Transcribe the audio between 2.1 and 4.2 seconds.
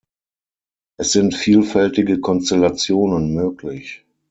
Konstellationen möglich.